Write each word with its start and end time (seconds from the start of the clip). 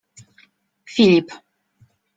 Filip. 0.85 1.29